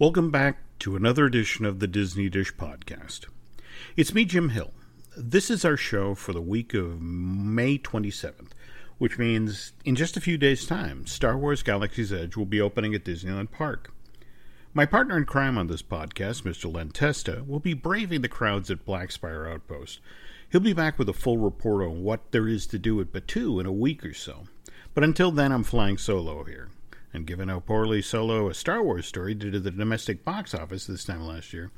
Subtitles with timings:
[0.00, 3.26] Welcome back to another edition of the Disney Dish Podcast.
[3.98, 4.72] It's me, Jim Hill.
[5.14, 8.52] This is our show for the week of May 27th,
[8.96, 12.94] which means in just a few days' time, Star Wars Galaxy's Edge will be opening
[12.94, 13.92] at Disneyland Park.
[14.72, 16.74] My partner in crime on this podcast, Mr.
[16.74, 20.00] Len Testa, will be braving the crowds at Black Spire Outpost.
[20.50, 23.60] He'll be back with a full report on what there is to do at Batuu
[23.60, 24.44] in a week or so.
[24.94, 26.70] But until then, I'm flying solo here.
[27.12, 30.86] And given how poorly Solo, a Star Wars story, did at the domestic box office
[30.86, 31.70] this time last year,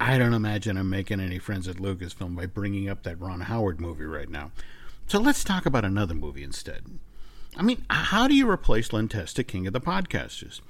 [0.00, 3.80] I don't imagine I'm making any friends at Lucasfilm by bringing up that Ron Howard
[3.80, 4.52] movie right now.
[5.06, 6.84] So let's talk about another movie instead.
[7.56, 10.60] I mean, how do you replace Len Testa, King of the Podcasters?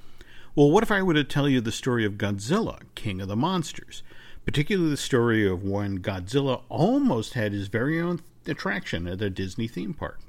[0.55, 3.35] Well, what if I were to tell you the story of Godzilla, King of the
[3.35, 4.01] Monsters?
[4.45, 9.67] Particularly the story of when Godzilla almost had his very own attraction at a Disney
[9.67, 10.19] theme park.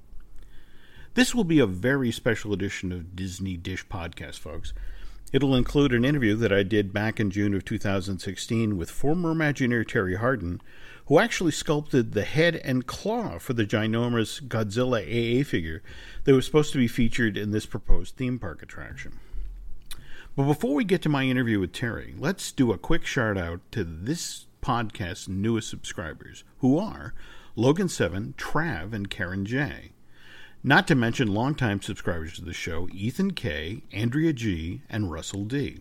[1.14, 4.72] This will be a very special edition of Disney Dish Podcast, folks.
[5.32, 9.84] It'll include an interview that I did back in June of 2016 with former Imagineer
[9.84, 10.60] Terri Hardin,
[11.06, 15.82] who actually sculpted the head and claw for the ginormous Godzilla AA figure
[16.22, 19.18] that was supposed to be featured in this proposed theme park attraction.
[20.36, 23.60] But before we get to my interview with Terri, let's do a quick shout out
[23.72, 27.14] to this podcast's newest subscribers, who are
[27.56, 29.90] Logan7, Trav, and Karen J.
[30.62, 35.78] Not to mention longtime subscribers to the show Ethan K., Andrea G., and Russell D.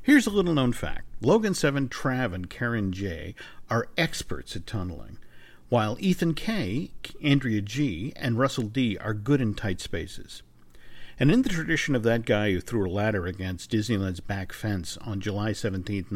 [0.00, 3.34] Here's a little known fact Logan 7, Trav, and Karen J.
[3.68, 5.18] are experts at tunneling,
[5.68, 6.90] while Ethan K.,
[7.22, 8.96] Andrea G., and Russell D.
[8.96, 10.42] are good in tight spaces.
[11.20, 14.96] And in the tradition of that guy who threw a ladder against Disneyland's back fence
[15.02, 16.06] on July 17,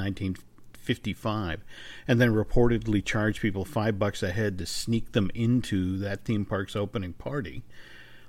[0.83, 1.64] 1955,
[2.08, 6.44] and then reportedly charged people five bucks a head to sneak them into that theme
[6.44, 7.62] park's opening party,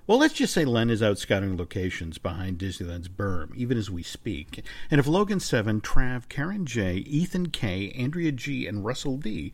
[0.05, 4.03] well, let's just say Len is out scouting locations behind Disneyland's berm, even as we
[4.03, 4.61] speak.
[4.91, 9.53] And if Logan 7, Trav, Karen J, Ethan K, Andrea G, and Russell D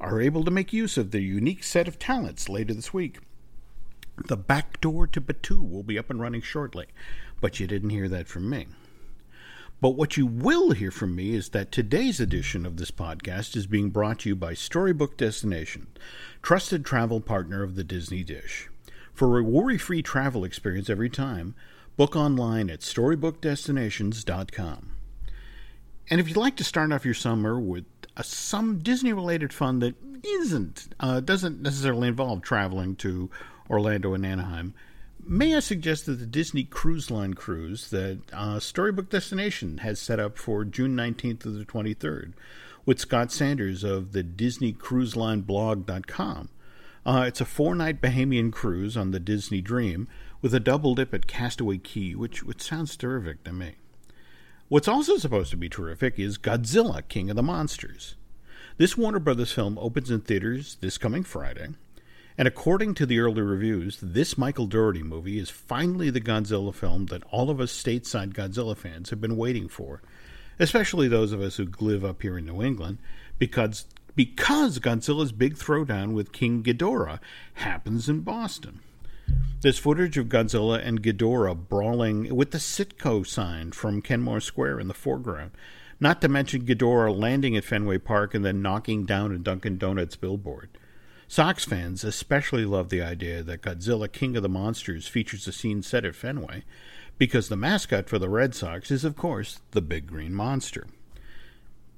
[0.00, 3.18] are able to make use of their unique set of talents later this week,
[4.26, 6.86] the back door to Batuu will be up and running shortly.
[7.42, 8.68] But you didn't hear that from me.
[9.80, 13.66] But what you will hear from me is that today's edition of this podcast is
[13.66, 15.86] being brought to you by Storybook Destination,
[16.42, 18.68] trusted travel partner of the Disney Dish.
[19.14, 21.54] For a worry free travel experience every time,
[21.96, 24.90] book online at storybookdestinations.com.
[26.10, 27.86] And if you'd like to start off your summer with
[28.18, 33.30] a, some Disney related fun that isn't, uh, doesn't necessarily involve traveling to
[33.70, 34.74] Orlando and Anaheim,
[35.26, 40.20] may I suggest that the Disney Cruise Line cruise that uh, Storybook Destination has set
[40.20, 42.32] up for June 19th to the 23rd
[42.86, 46.48] with Scott Sanders of the Disney Cruise Line blog.com
[47.04, 50.06] uh, it's a four night Bahamian cruise on the Disney Dream
[50.42, 53.76] with a double dip at Castaway Cay, which, which sounds terrific to me.
[54.68, 58.16] What's also supposed to be terrific is Godzilla, King of the Monsters.
[58.76, 61.70] This Warner Brothers film opens in theaters this coming Friday,
[62.38, 67.06] and according to the early reviews, this Michael Dougherty movie is finally the Godzilla film
[67.06, 70.00] that all of us stateside Godzilla fans have been waiting for,
[70.58, 72.98] especially those of us who live up here in New England,
[73.38, 73.86] because
[74.16, 77.20] because Godzilla's big throwdown with King Ghidorah
[77.54, 78.80] happens in Boston.
[79.60, 84.88] There's footage of Godzilla and Ghidorah brawling with the Citgo sign from Kenmore Square in
[84.88, 85.52] the foreground,
[86.00, 90.16] not to mention Ghidorah landing at Fenway Park and then knocking down a Dunkin' Donuts
[90.16, 90.70] billboard.
[91.30, 95.80] Sox fans especially love the idea that Godzilla King of the Monsters features a scene
[95.80, 96.64] set at Fenway,
[97.18, 100.88] because the mascot for the Red Sox is, of course, the Big Green Monster.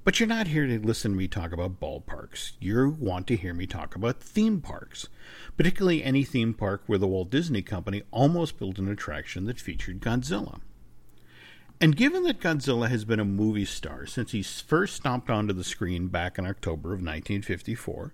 [0.04, 2.52] But you're not here to listen to me talk about ballparks.
[2.60, 5.08] You want to hear me talk about theme parks,
[5.56, 10.02] particularly any theme park where the Walt Disney Company almost built an attraction that featured
[10.02, 10.60] Godzilla.
[11.80, 15.64] And given that Godzilla has been a movie star since he first stomped onto the
[15.64, 18.12] screen back in October of 1954,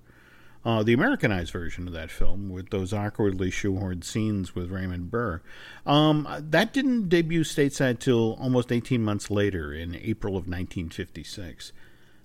[0.65, 5.41] uh, the Americanized version of that film, with those awkwardly shoehorned scenes with Raymond Burr,
[5.87, 11.73] um, that didn't debut stateside till almost 18 months later in April of 1956.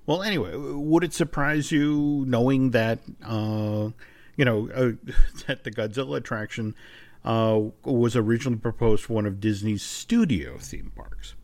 [0.06, 3.89] Well, anyway, would it surprise you knowing that, uh,
[4.36, 4.91] you know, uh,
[5.47, 6.75] that the Godzilla attraction
[7.24, 11.36] uh, was originally proposed for one of Disney's studio theme parks?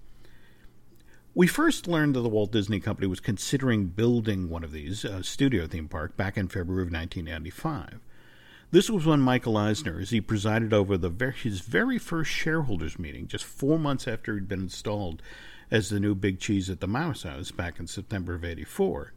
[1.40, 5.24] We first learned that the Walt Disney Company was considering building one of these, a
[5.24, 8.02] studio theme park, back in February of 1995.
[8.72, 13.00] This was when Michael Eisner, as he presided over the very, his very first shareholders
[13.00, 15.22] meeting, just four months after he'd been installed
[15.72, 19.14] as the new big cheese at the Mouse House back in September of 84,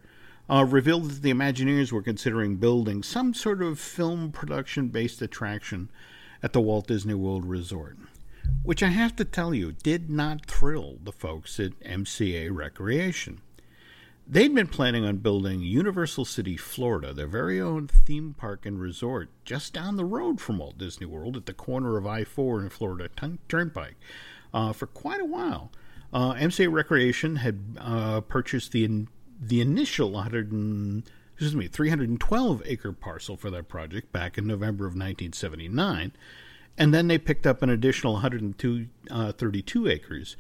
[0.49, 5.91] uh, revealed that the Imagineers were considering building some sort of film production based attraction
[6.41, 7.97] at the Walt Disney World Resort.
[8.63, 13.41] Which I have to tell you did not thrill the folks at MCA Recreation.
[14.27, 19.31] They'd been planning on building Universal City, Florida, their very own theme park and resort,
[19.45, 22.73] just down the road from Walt Disney World at the corner of I 4 and
[22.73, 23.11] Florida
[23.49, 23.97] Turnpike,
[24.55, 25.73] uh, for quite a while.
[26.13, 29.07] Uh, MCA Recreation had uh, purchased the
[29.45, 31.03] the initial 100 and,
[31.33, 36.13] excuse me 312 acre parcel for that project back in November of 1979,
[36.79, 40.37] and then they picked up an additional 132 uh, acres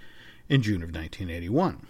[0.49, 1.87] in June of 1981.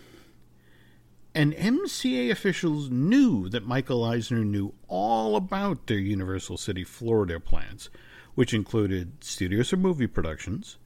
[1.35, 7.89] And MCA officials knew that Michael Eisner knew all about their Universal City, Florida plans,
[8.35, 10.77] which included studios for movie productions,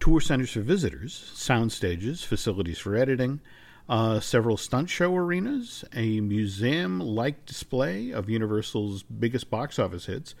[0.00, 3.40] tour centers for visitors, sound stages, facilities for editing,
[3.88, 10.34] uh, several stunt show arenas, a museum like display of Universal's biggest box office hits,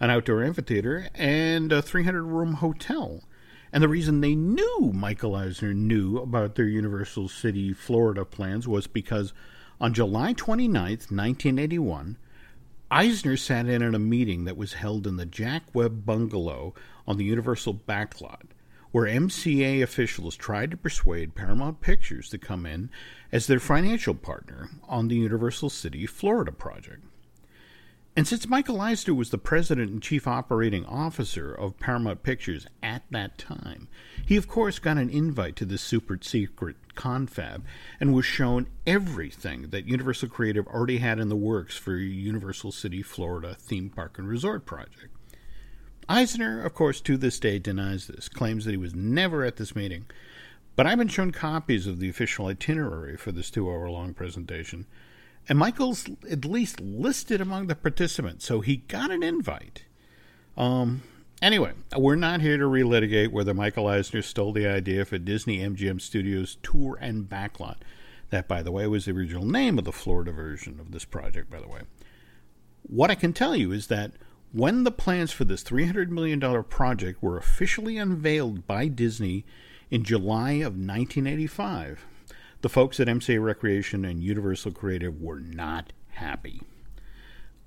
[0.00, 3.22] an outdoor amphitheater, and a 300 room hotel.
[3.72, 8.86] And the reason they knew Michael Eisner knew about their Universal City, Florida plans was
[8.86, 9.32] because
[9.80, 12.16] on July 29, 1981,
[12.90, 16.74] Eisner sat in at a meeting that was held in the Jack Webb bungalow
[17.06, 18.46] on the Universal backlot,
[18.90, 22.90] where MCA officials tried to persuade Paramount Pictures to come in
[23.30, 27.04] as their financial partner on the Universal City, Florida project.
[28.20, 33.02] And since Michael Eisner was the president and chief operating officer of Paramount Pictures at
[33.10, 33.88] that time,
[34.26, 37.64] he of course got an invite to this super secret confab
[37.98, 43.00] and was shown everything that Universal Creative already had in the works for Universal City,
[43.00, 45.16] Florida theme park and resort project.
[46.06, 49.74] Eisner, of course, to this day denies this, claims that he was never at this
[49.74, 50.04] meeting,
[50.76, 54.84] but I've been shown copies of the official itinerary for this two hour long presentation
[55.50, 59.82] and Michael's at least listed among the participants, so he got an invite.
[60.56, 61.02] Um,
[61.42, 66.00] anyway, we're not here to relitigate whether Michael Eisner stole the idea for Disney MGM
[66.00, 67.78] Studios Tour and Backlot.
[68.30, 71.50] That, by the way, was the original name of the Florida version of this project,
[71.50, 71.80] by the way.
[72.82, 74.12] What I can tell you is that
[74.52, 79.44] when the plans for this $300 million project were officially unveiled by Disney
[79.90, 82.06] in July of 1985,
[82.62, 86.62] the folks at MCA Recreation and Universal Creative were not happy.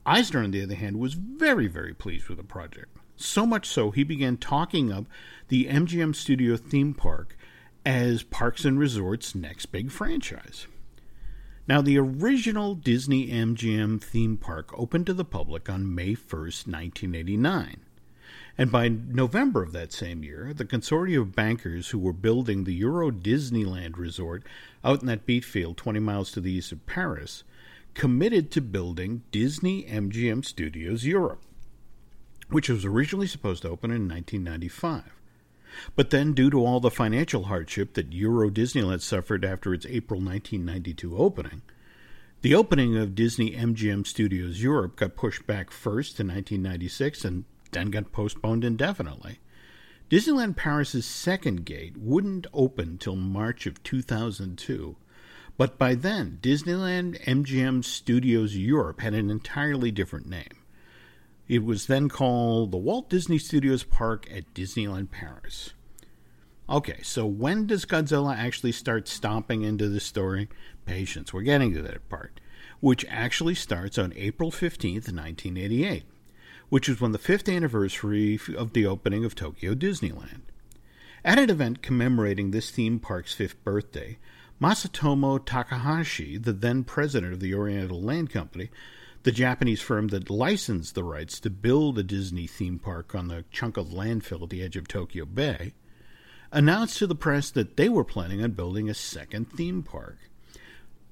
[0.06, 2.98] Eisner, on the other hand, was very, very pleased with the project.
[3.16, 5.06] So much so, he began talking up
[5.48, 7.38] the MGM Studio theme park
[7.86, 10.68] as Parks and Resorts' next big franchise.
[11.68, 17.78] Now, the original Disney MGM theme park opened to the public on May 1st, 1989.
[18.58, 22.74] And by November of that same year, the consortium of bankers who were building the
[22.76, 24.44] Euro Disneyland resort
[24.84, 27.44] out in that beet field 20 miles to the east of Paris
[27.96, 31.42] committed to building Disney MGM Studios Europe,
[32.50, 35.04] which was originally supposed to open in 1995.
[35.96, 40.20] But then, due to all the financial hardship that Euro Disneyland suffered after its April
[40.20, 41.64] 1992 opening,
[42.42, 47.92] the opening of Disney MGM Studios Europe got pushed back first to 1996 and then
[47.92, 49.40] got postponed indefinitely.
[50.10, 54.96] Disneyland Paris's second gate wouldn't open till March of 2002,
[55.58, 60.64] but by then, Disneyland MGM Studios Europe had an entirely different name.
[61.48, 65.74] It was then called the Walt Disney Studios Park at Disneyland Paris.
[66.70, 70.48] Okay, so when does Godzilla actually start stomping into the story?
[70.86, 72.40] Patience, we're getting to that part,
[72.80, 76.06] which actually starts on April 15th, 1988
[76.74, 80.42] which was on the fifth anniversary of the opening of Tokyo Disneyland.
[81.24, 84.18] At an event commemorating this theme park's fifth birthday,
[84.60, 88.72] Masatomo Takahashi, the then president of the Oriental Land Company,
[89.22, 93.46] the Japanese firm that licensed the rights to build a Disney theme park on the
[93.52, 95.76] chunk of landfill at the edge of Tokyo Bay,
[96.52, 100.18] announced to the press that they were planning on building a second theme park.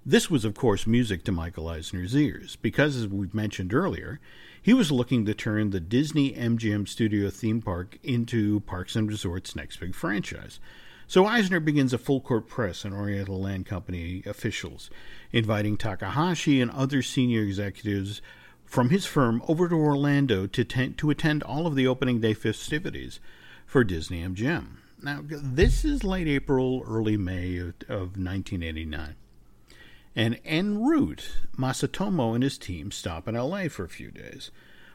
[0.05, 4.19] This was, of course, music to Michael Eisner's ears, because, as we've mentioned earlier,
[4.59, 9.55] he was looking to turn the Disney MGM Studio theme park into Parks and Resorts'
[9.55, 10.59] next big franchise.
[11.05, 14.89] So Eisner begins a full court press on Oriental Land Company officials,
[15.31, 18.23] inviting Takahashi and other senior executives
[18.65, 22.33] from his firm over to Orlando to, ten- to attend all of the opening day
[22.33, 23.19] festivities
[23.67, 24.77] for Disney MGM.
[25.03, 29.15] Now, this is late April, early May of, of 1989.
[30.15, 34.51] And en route, Masatomo and his team stop in LA for a few days,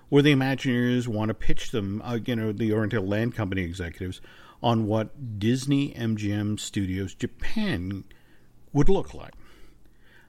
[0.09, 4.21] where the Imagineers want to pitch them, uh, you know, the Oriental Land Company executives,
[4.63, 8.05] on what Disney MGM Studios Japan
[8.73, 9.33] would look like.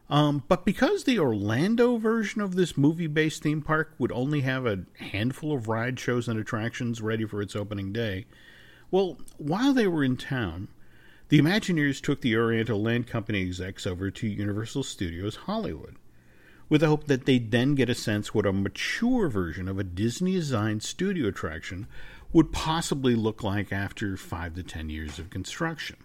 [0.10, 4.65] Um, but because the Orlando version of this movie based theme park would only have
[4.65, 8.25] a handful of ride shows and attractions ready for its opening day,
[8.89, 10.70] Well, while they were in town,
[11.29, 15.98] the Imagineers took the Oriental Land Company execs over to Universal Studios Hollywood
[16.69, 19.84] with the hope that they'd then get a sense what a mature version of a
[19.84, 21.88] Disney designed studio attraction
[22.34, 25.98] would possibly look like after five to ten years of construction.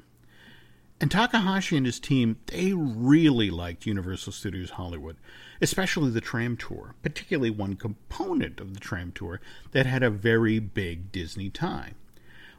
[1.00, 5.16] And Takahashi and his team, they really liked Universal Studios Hollywood,
[5.60, 9.40] especially the tram tour, particularly one component of the tram tour
[9.72, 11.94] that had a very big Disney tie,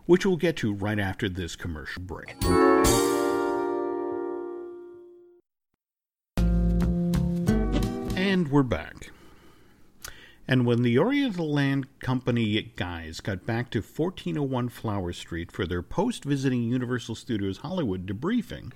[0.06, 2.36] which we'll get to right after this commercial break.
[8.16, 9.12] And we're back.
[10.48, 15.82] And when the Oriental Land Company guys got back to 1401 Flower Street for their
[15.82, 18.74] post visiting Universal Studios Hollywood debriefing,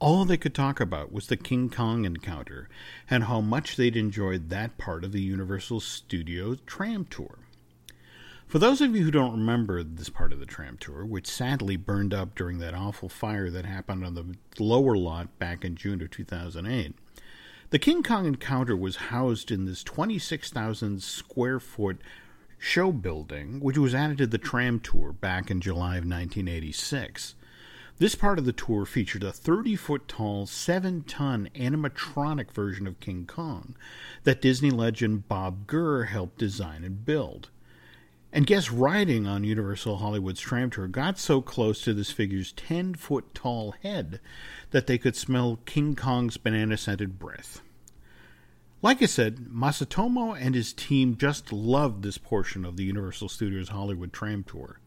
[0.00, 2.68] all they could talk about was the King Kong encounter
[3.08, 7.38] and how much they'd enjoyed that part of the Universal Studios tram tour.
[8.50, 11.76] For those of you who don't remember this part of the tram tour, which sadly
[11.76, 16.02] burned up during that awful fire that happened on the lower lot back in June
[16.02, 16.92] of 2008,
[17.70, 22.00] the King Kong encounter was housed in this 26,000 square foot
[22.58, 27.36] show building, which was added to the tram tour back in July of 1986.
[27.98, 32.98] This part of the tour featured a 30 foot tall, 7 ton animatronic version of
[32.98, 33.76] King Kong
[34.24, 37.50] that Disney legend Bob Gurr helped design and build.
[38.32, 42.94] And guests riding on Universal Hollywood's tram tour got so close to this figure's 10
[42.94, 44.20] foot tall head
[44.70, 47.60] that they could smell King Kong's banana scented breath.
[48.82, 53.70] Like I said, Masatomo and his team just loved this portion of the Universal Studios
[53.70, 54.78] Hollywood tram tour.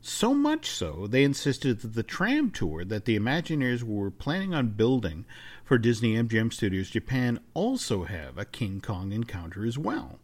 [0.00, 4.68] So much so, they insisted that the tram tour that the Imagineers were planning on
[4.68, 5.24] building
[5.64, 10.20] for Disney MGM Studios Japan also have a King Kong encounter as well.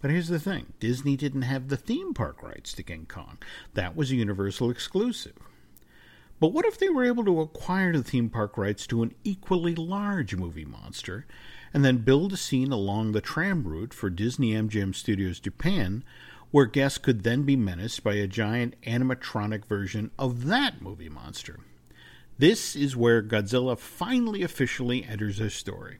[0.00, 3.38] But here's the thing Disney didn't have the theme park rights to King Kong,
[3.74, 5.34] that was a Universal exclusive.
[6.40, 9.74] But what if they were able to acquire the theme park rights to an equally
[9.74, 11.26] large movie monster
[11.74, 16.04] and then build a scene along the tram route for Disney MGM Studios Japan
[16.50, 21.58] where guests could then be menaced by a giant animatronic version of that movie monster?
[22.38, 25.98] This is where Godzilla finally officially enters the story.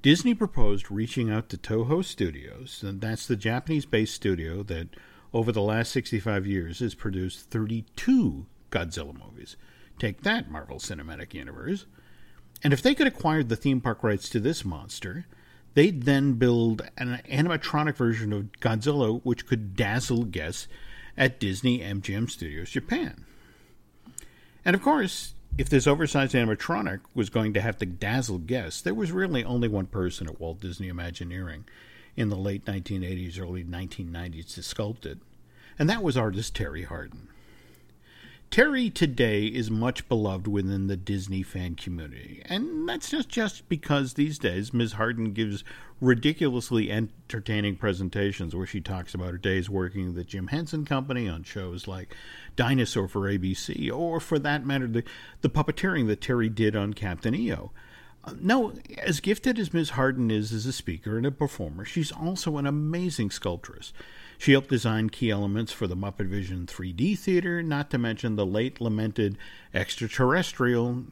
[0.00, 4.88] Disney proposed reaching out to Toho Studios, and that's the Japanese based studio that
[5.32, 9.56] over the last 65 years has produced 32 Godzilla movies.
[9.98, 11.86] Take that, Marvel Cinematic Universe.
[12.62, 15.26] And if they could acquire the theme park rights to this monster,
[15.74, 20.68] they'd then build an animatronic version of Godzilla which could dazzle guests
[21.16, 23.24] at Disney MGM Studios Japan.
[24.64, 28.94] And of course, if this oversized animatronic was going to have to dazzle guests, there
[28.94, 31.64] was really only one person at Walt Disney Imagineering
[32.16, 35.18] in the late 1980s, early 1990s to sculpt it,
[35.78, 37.28] and that was artist Terri Hardin.
[38.50, 44.14] Terri today is much beloved within the Disney fan community, and that's just, just because
[44.14, 44.94] these days Ms.
[44.94, 45.64] Hardin gives
[46.00, 51.28] ridiculously entertaining presentations where she talks about her days working at the Jim Henson Company
[51.28, 52.14] on shows like
[52.56, 55.04] Dinosaur for ABC, or for that matter, the,
[55.42, 57.70] the puppeteering that Terri did on Captain EO.
[58.40, 59.90] No, as gifted as Ms.
[59.90, 63.92] Hardin is as a speaker and a performer, she's also an amazing sculptress.
[64.38, 68.46] She helped design key elements for the Muppet Vision 3D theater, not to mention the
[68.46, 69.36] late lamented
[69.74, 71.04] extraterrestrial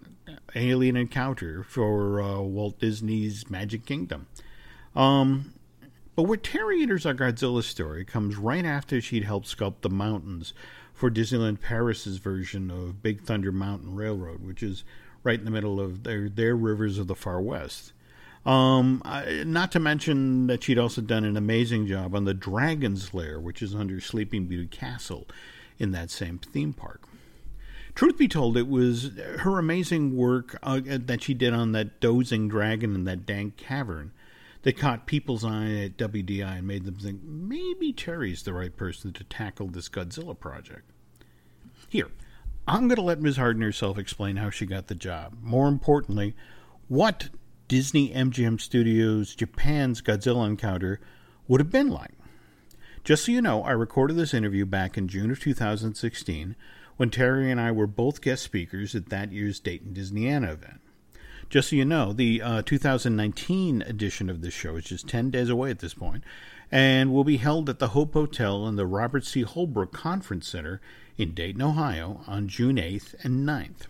[0.55, 4.29] alien encounter for uh, Walt Disney's Magic Kingdom.
[4.95, 5.55] Um,
[6.15, 10.55] but where Terri enters our Godzilla story comes right after she'd helped sculpt the mountains
[10.95, 14.85] for Disneyland Paris's version of Big Thunder Mountain Railroad, which is
[15.25, 17.93] right in the middle of their, their rivers of the far west.
[18.47, 19.03] Um,
[19.45, 23.61] not to mention that she'd also done an amazing job on the Dragon's Lair, which
[23.61, 25.27] is under Sleeping Beauty Castle
[25.79, 27.03] in that same theme park.
[27.97, 32.47] Truth be told, it was her amazing work uh, that she did on that dozing
[32.47, 34.13] dragon in that dank cavern
[34.63, 39.13] that caught people's eye at WDI and made them think maybe Terri's the right person
[39.15, 40.91] to tackle this Godzilla project.
[41.89, 42.11] Here,
[42.69, 43.39] I'm going to let Ms.
[43.39, 45.39] Hardin herself explain how she got the job.
[45.41, 46.35] More importantly,
[46.89, 47.31] what
[47.69, 51.01] Disney MGM Studios Japan's Godzilla encounter
[51.49, 52.13] would have been like.
[53.03, 56.57] Just so you know, I recorded this interview back in June of 2016
[56.97, 60.81] when Terri and I were both guest speakers at that year's Dayton Disneyana event.
[61.49, 65.49] Just so you know, the uh, 2019 edition of this show is just 10 days
[65.49, 66.25] away at this point
[66.71, 69.45] and will be held at the Hope Hotel in the Robert C.
[69.45, 70.81] Holbrooke Conference Center
[71.17, 73.87] in Dayton, Ohio on June 8th and 9th.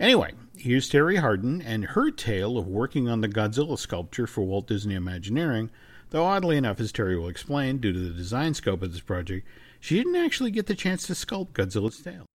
[0.00, 4.66] Anyway, here's Terri Hardin and her tale of working on the Godzilla sculpture for Walt
[4.66, 5.70] Disney Imagineering,
[6.10, 9.46] though oddly enough, as Terri will explain, due to the design scope of this project,
[9.78, 12.26] she didn't actually get the chance to sculpt Godzilla's tail.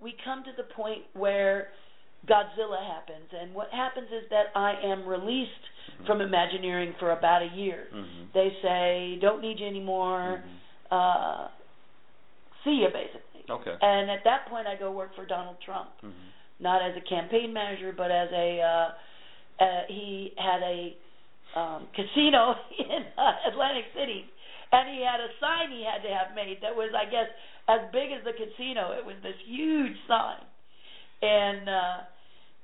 [0.00, 1.68] We come to the point where
[2.26, 5.50] Godzilla happens, and what happens is that I am released
[5.88, 6.06] Mm-hmm.
[6.06, 7.88] from Imagineering for about a year.
[7.92, 8.32] Mhm.
[8.34, 10.44] They say, "Don't need you anymore.
[10.44, 10.94] Mhm.
[10.94, 11.48] Uh,
[12.68, 13.48] see you," basically.
[13.48, 13.76] Okay.
[13.80, 16.12] And at that point, I go work for Donald Trump, Mhm.
[16.60, 18.92] not as a campaign manager, but as a uh,
[19.58, 20.96] uh, he had a
[21.56, 24.24] um, casino in uh, Atlantic City,
[24.72, 27.26] and he had a sign he had to have made that was, I guess,
[27.68, 28.92] as big as the casino.
[28.92, 30.44] It was this huge sign,
[31.22, 31.98] and uh,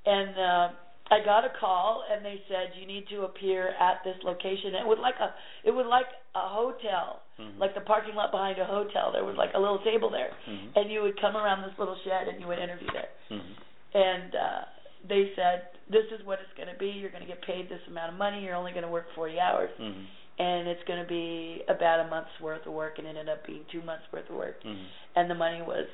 [0.06, 0.68] and uh,
[1.10, 4.72] I got a call, and they said you need to appear at this location.
[4.74, 7.58] It was like a it was like a hotel, Mhm.
[7.60, 9.12] like the parking lot behind a hotel.
[9.12, 10.76] There was like a little table there, Mhm.
[10.76, 13.10] and you would come around this little shed and you would interview there.
[13.30, 13.54] Mhm.
[13.92, 14.64] And uh,
[15.04, 16.88] they said, "This is what it's going to be.
[16.88, 18.42] You're going to get paid this amount of money.
[18.42, 20.06] You're only going to work 40 hours, Mhm.
[20.38, 23.44] and it's going to be about a month's worth of work." And it ended up
[23.46, 24.86] being two months worth of work, Mhm.
[25.16, 25.86] and the money was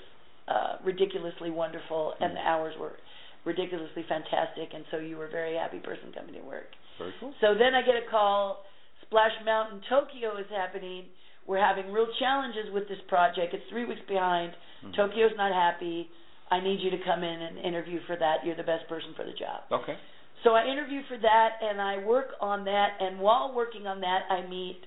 [0.49, 2.35] uh, ridiculously wonderful, and Mhm.
[2.35, 2.97] the hours were
[3.45, 4.71] ridiculously fantastic.
[4.75, 6.69] And so you were a very happy person coming to work.
[6.99, 7.33] Very cool.
[7.41, 8.65] So then I get a call.
[9.03, 11.07] Splash Mountain Tokyo is happening.
[11.47, 13.55] We're having real challenges with this project.
[13.55, 14.53] It's three weeks behind.
[14.85, 14.95] Mhm.
[14.95, 16.11] Tokyo's not happy.
[16.51, 18.45] I need you to come in and interview for that.
[18.45, 19.63] You're the best person for the job.
[19.71, 19.97] Okay.
[20.43, 22.97] So I interview for that and I work on that.
[23.01, 24.85] And while working on that, I meet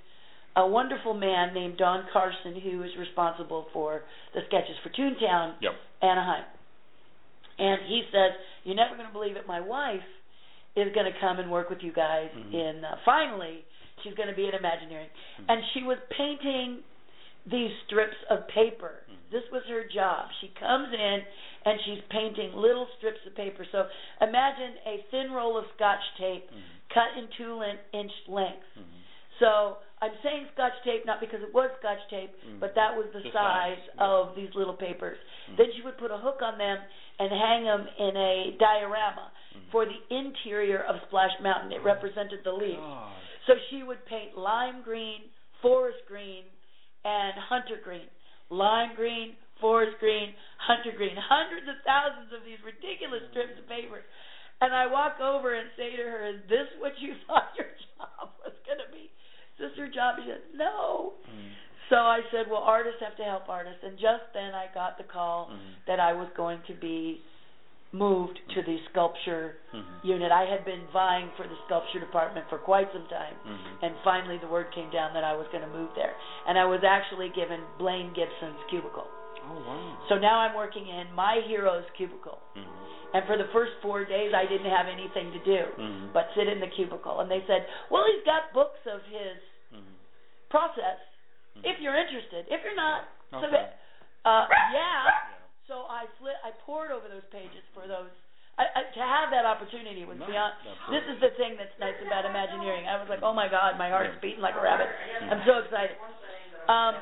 [0.56, 5.74] a wonderful man named Don Carson who is responsible for the sketches for Toontown Yep.
[6.02, 6.46] Anaheim.
[7.60, 8.32] And he says,
[8.64, 9.46] You're never going to believe it.
[9.48, 10.02] My wife
[10.76, 12.54] is going to come and work with you guys Mhm.
[12.54, 13.64] in, uh, finally,
[14.02, 15.10] she's going to be at Imagineering.
[15.42, 15.46] Mhm.
[15.50, 16.84] And she was painting
[17.46, 19.04] these strips of paper.
[19.10, 19.30] Mhm.
[19.30, 20.32] This was her job.
[20.40, 21.26] She comes in
[21.66, 23.66] and she's painting little strips of paper.
[23.66, 23.90] So
[24.22, 26.62] imagine a thin roll of scotch tape Mhm.
[26.90, 28.78] cut in two inch lengths.
[28.78, 28.84] Mhm.
[29.40, 32.60] So I'm saying scotch tape not because it was scotch tape, Mm.
[32.60, 35.18] but that was the, The size, size, of these little papers.
[35.56, 36.78] Then she would put a hook on them
[37.20, 39.70] and hang them in a diorama Mm.
[39.70, 41.72] for the interior of Splash Mountain.
[41.74, 42.82] It represented the leaves.
[42.82, 43.14] God.
[43.46, 45.30] So she would paint lime green,
[45.62, 46.42] forest green,
[47.06, 48.10] and hunter green.
[48.50, 51.14] Lime green, forest green, hunter green.
[51.16, 54.02] Hundreds of thousands of these ridiculous strips of paper.
[54.62, 58.34] And I walk over and say to her, Is this what you thought your job
[58.42, 59.12] was going to be?
[59.54, 60.18] Is this your job?
[60.18, 61.14] She said, No.
[61.30, 61.52] Mm.
[61.90, 63.84] So I said, Well, artists have to help artists.
[63.84, 65.86] And just then I got the call Mhm.
[65.88, 67.22] that I was going to be
[67.92, 70.04] moved to the sculpture Mhm.
[70.04, 70.32] unit.
[70.32, 73.38] I had been vying for the sculpture department for quite some time.
[73.46, 73.84] Mhm.
[73.84, 76.16] And finally, the word came down that I was going to move there.
[76.46, 79.12] And I was actually given Blaine Gibson's cubicle.
[79.46, 79.98] Oh wow.
[80.08, 82.42] So now I'm working in my hero's cubicle.
[82.56, 82.66] Mhm.
[83.14, 86.14] And for the first four days, I didn't have anything to do Mhm.
[86.14, 87.20] but sit in the cubicle.
[87.20, 89.38] And they said, well, he's got books of his
[89.72, 89.94] Mhm.
[90.50, 91.00] process
[91.58, 91.66] Mhm.
[91.66, 92.46] if you're interested.
[92.50, 93.52] If you're not, so Okay.
[93.52, 93.80] that,
[94.26, 94.74] uh, yeah.
[94.74, 95.20] Yeah.
[95.68, 98.10] So I flit, I poured over those pages for those.
[98.58, 100.54] I, I, to have that opportunity was No, beyond.
[100.62, 102.86] that's This is the thing that's nice about Imagineering.
[102.88, 104.20] I was like, oh my God, my heart's Yeah.
[104.22, 104.90] beating like a rabbit.
[105.22, 105.32] Mhm.
[105.32, 105.98] I'm so excited.
[106.68, 106.96] Um,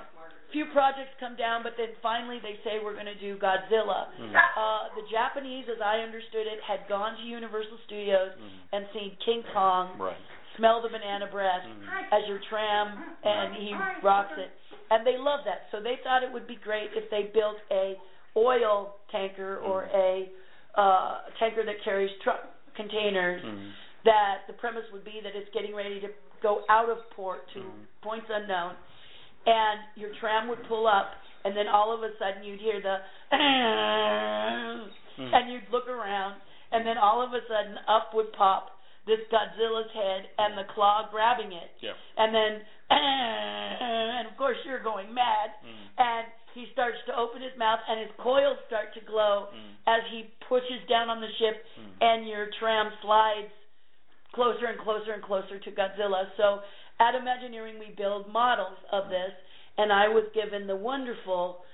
[0.52, 4.08] few projects come down, but then finally they say we're going to do Godzilla.
[4.16, 4.32] Mhm.
[4.56, 8.60] Uh, the Japanese, as I understood it, had gone to Universal Studios Mhm.
[8.72, 10.16] and seen King Kong, Right.
[10.58, 12.12] Smell the banana breath Mhm.
[12.12, 14.52] as your tram, and he rocks it,
[14.90, 15.68] and they love that.
[15.72, 18.00] So they thought it would be great if they built a
[18.36, 19.96] oil tanker or Mhm.
[19.96, 20.30] a
[20.80, 23.44] uh, tanker that carries truck containers.
[23.44, 23.72] Mhm.
[24.06, 26.10] That the premise would be that it's getting ready to
[26.42, 27.88] go out of port to Mhm.
[28.02, 28.78] points unknown,
[29.46, 33.02] and your tram would pull up, and then all of a sudden you'd hear the,
[33.34, 34.92] Mhm.
[35.34, 36.36] and you'd look around,
[36.72, 41.08] and then all of a sudden up would pop this Godzilla's head and the claw
[41.10, 41.94] grabbing it, Yeah.
[42.18, 45.88] and then, and of course you're going mad, Mhm.
[45.98, 49.74] and he starts to open his mouth, and his coils start to glow Mhm.
[49.88, 51.94] as he pushes down on the ship, Mhm.
[52.02, 53.52] and your tram slides
[54.34, 56.30] closer and closer and closer to Godzilla.
[56.38, 56.62] So
[57.00, 59.34] at Imagineering, we build models of this,
[59.78, 61.66] and I was given the wonderful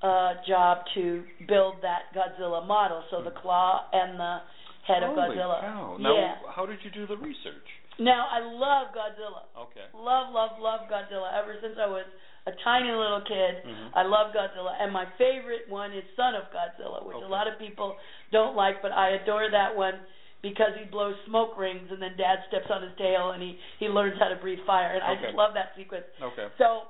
[0.00, 3.02] uh, job to build that Godzilla model.
[3.10, 4.40] So the claw and the
[4.88, 5.60] head of Godzilla.
[5.60, 5.96] cow.
[6.00, 6.34] Now, yeah.
[6.50, 7.68] how did you do the research?
[8.00, 9.44] Now I love Godzilla.
[9.68, 9.84] Okay.
[9.92, 11.28] Love, love, love Godzilla.
[11.36, 12.06] Ever since I was
[12.46, 13.90] a tiny little kid, Mhm.
[13.94, 14.74] I love Godzilla.
[14.80, 17.26] And my favorite one is Son of Godzilla, which Okay.
[17.26, 17.98] a lot of people
[18.30, 20.00] don't like, but I adore that one
[20.40, 23.88] because he blows smoke rings and then Dad steps on his tail and he he
[23.88, 24.94] learns how to breathe fire.
[24.94, 26.06] And I just love that sequence.
[26.22, 26.48] Okay.
[26.56, 26.86] So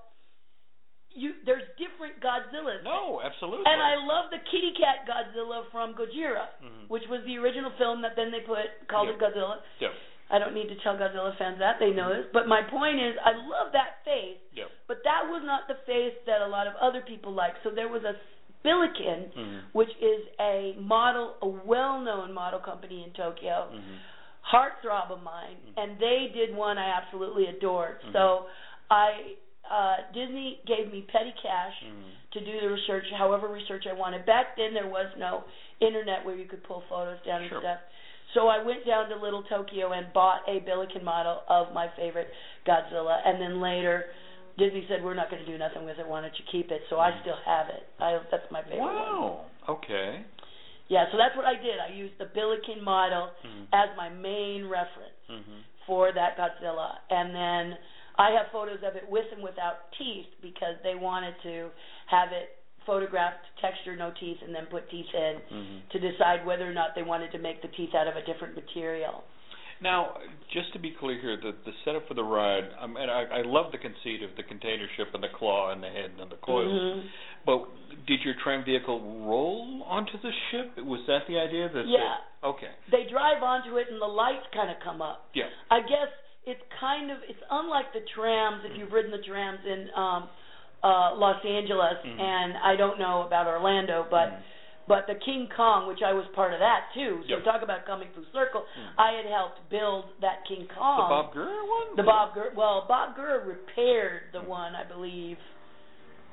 [1.18, 2.87] you there's different Godzillas.
[2.87, 3.66] No, absolutely.
[3.66, 6.88] And I love the kitty cat Godzilla from Gojira, Mhm.
[6.88, 9.59] which was the original film that then they put called it Godzilla.
[9.81, 9.90] Yeah.
[10.31, 13.16] I don't need to tell Godzilla fans that they know this, but my point is,
[13.24, 14.70] I love that face, Yep.
[14.87, 17.57] but that was not the face that a lot of other people like.
[17.62, 18.14] So there was a
[18.62, 19.62] Billiken, Mhm.
[19.72, 23.98] which is a model, a well-known model company in Tokyo, Mhm.
[24.44, 25.83] heartthrob of mine, Mhm.
[25.83, 28.02] and they did one I absolutely adored.
[28.02, 28.12] Mhm.
[28.12, 28.50] So
[28.90, 29.37] I
[29.70, 32.33] uh Disney gave me petty cash Mhm.
[32.33, 34.24] to do the research, however research I wanted.
[34.26, 35.44] Back then there was no
[35.81, 37.59] internet where you could pull photos down Sure.
[37.59, 37.81] and stuff.
[38.35, 42.28] So I went down to Little Tokyo and bought a Billiken model of my favorite
[42.66, 44.11] Godzilla, and then later
[44.59, 46.07] Disney said we're not going to do nothing with it.
[46.07, 46.83] Why don't you keep it?
[46.90, 47.20] So I Mhm.
[47.22, 47.88] still have it.
[48.00, 48.94] I that's my favorite one.
[48.96, 49.44] Wow.
[49.68, 50.24] Okay.
[50.88, 51.78] Yeah, so that's what I did.
[51.78, 53.66] I used the Billiken model Mhm.
[53.72, 55.62] as my main reference Mhm.
[55.87, 56.98] for that Godzilla.
[57.11, 57.78] And then
[58.18, 61.70] I have photos of it with and without teeth because they wanted to
[62.11, 65.88] have it photographed, texture, no teeth, and then put teeth in Mhm.
[65.90, 68.54] to decide whether or not they wanted to make the teeth out of a different
[68.57, 69.24] material.
[69.81, 70.18] Now,
[70.50, 73.42] just to be clear here, the the setup for the ride, I mean, I, I
[73.42, 76.37] love the conceit of the container ship and the claw and the head and the
[76.37, 76.72] coils.
[76.72, 77.09] Mhm.
[77.46, 80.78] But did your tram vehicle roll onto the ship?
[80.78, 81.68] Was that the idea?
[81.68, 82.16] That Yeah.
[82.42, 82.70] They, okay.
[82.88, 85.28] They drive onto it and the lights kind of come up.
[85.35, 85.48] Yeah.
[85.70, 86.09] I guess
[86.48, 90.28] it's kind of it's unlike the trams if you've ridden the trams in um
[90.82, 92.18] uh Los Angeles Mhm.
[92.20, 94.42] and I don't know about Orlando but Mhm.
[94.88, 97.44] but the King Kong which I was part of that too so Yep.
[97.44, 98.88] talk about coming full circle Mhm.
[98.96, 101.96] I had helped build that King Kong The Bob Gurr one.
[101.96, 105.37] the Bob Gurr well Bob Gurr repaired the one I believe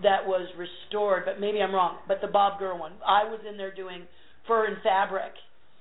[0.01, 3.57] that was restored but maybe I'm wrong but the Bob Gurr one I was in
[3.57, 4.07] there doing
[4.47, 5.33] fur and fabric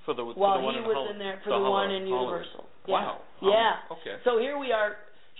[0.04, 2.06] for the for while the one he was in there for the the, one in.
[2.06, 2.66] Universal.
[2.86, 2.92] Yeah.
[2.94, 3.20] Wow.
[3.42, 3.72] Yeah.
[3.90, 4.16] Oh, okay.
[4.24, 4.96] So here we are,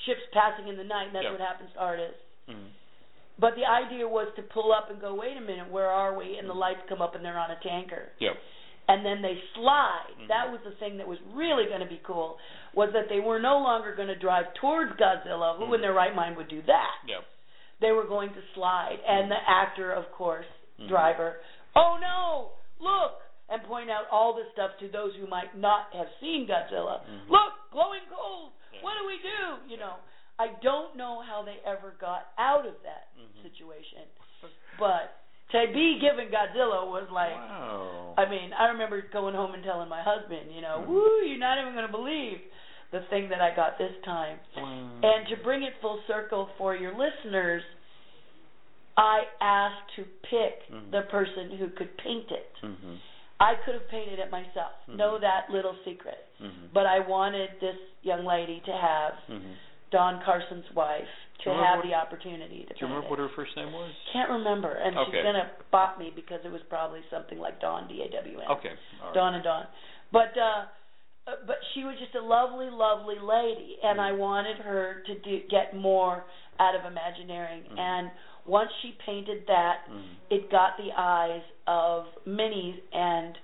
[0.06, 1.32] ships passing in the night, and that's Yep.
[1.32, 2.20] what happens to artists.
[2.48, 2.70] Mhm.
[3.38, 6.38] But the idea was to pull up and go, wait a minute, where are we?
[6.38, 8.12] And the lights come up and they're on a tanker.
[8.18, 8.36] Yep.
[8.86, 10.12] And then they slide.
[10.20, 10.28] Mhm.
[10.28, 12.38] That was the thing that was really going to be cool,
[12.74, 15.56] was that they were no longer going to drive towards Godzilla.
[15.56, 15.82] Who in Mhm.
[15.82, 16.98] their right mind would do that?
[17.06, 17.24] Yep.
[17.80, 19.00] They were going to slide.
[19.06, 20.46] And the actor, of course,
[20.78, 20.88] Mhm.
[20.88, 21.40] driver,
[21.74, 23.20] oh no, look,
[23.54, 27.06] and point out all this stuff to those who might not have seen Godzilla.
[27.06, 27.30] Mhm.
[27.30, 28.50] Look, glowing coals.
[28.74, 28.82] Yeah.
[28.82, 29.70] What do we do?
[29.70, 29.94] You know,
[30.38, 33.42] I don't know how they ever got out of that Mhm.
[33.42, 34.02] situation,
[34.78, 37.36] but to be given Godzilla was like.
[37.36, 38.14] wow.
[38.18, 40.86] I mean, I remember going home and telling my husband, you know, Mhm.
[40.86, 42.40] woo, you're not even going to believe
[42.90, 44.40] the thing that I got this time.
[44.56, 44.62] wow.
[45.02, 47.62] And to bring it full circle for your listeners,
[48.96, 50.90] I asked to pick Mhm.
[50.92, 52.54] the person who could paint it.
[52.62, 52.98] Mhm.
[53.40, 54.72] I could have painted it myself.
[54.88, 54.96] Mhm.
[54.96, 56.26] Know that little secret.
[56.40, 56.72] Mhm.
[56.72, 59.56] But I wanted this young lady to have Mhm.
[59.90, 61.08] Don Carson's wife
[61.40, 63.10] to have what- the opportunity to Do you remember it.
[63.10, 63.92] what her first name was?
[64.12, 65.12] Can't remember, and Okay.
[65.12, 68.48] she's gonna bop me because it was probably something like Dawn D A W N.
[68.50, 68.70] Okay.
[69.00, 69.14] All right.
[69.14, 69.66] Dawn and Dawn.
[70.10, 70.64] But uh
[71.46, 75.72] but she was just a lovely, lovely lady, and I wanted her to do, get
[75.74, 76.26] more
[76.58, 77.64] out of Imagineering.
[77.64, 77.78] Mhm.
[77.78, 78.10] And
[78.46, 80.14] once she painted that, Mhm.
[80.30, 83.38] it got the eyes of Minnie, and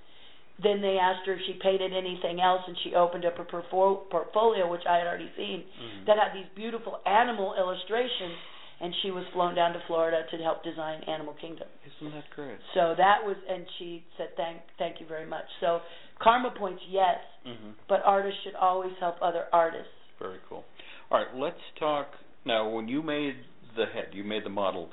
[0.59, 4.07] then they asked her if she painted anything else, and she opened up her portfo-
[4.09, 6.05] portfolio, which I had already seen, Mhm.
[6.05, 8.37] that had these beautiful animal illustrations,
[8.79, 11.67] and she was flown down to Florida to help design Animal Kingdom.
[11.85, 12.59] Isn't that great?
[12.73, 15.81] So that was, and she said, "Thank, thank you very much." So
[16.19, 17.73] karma points, yes, Mhm.
[17.87, 19.93] but artists should always help other artists.
[20.19, 20.63] Very cool.
[21.09, 22.67] All right, let's talk now.
[22.69, 24.89] When you made the head, you made the model.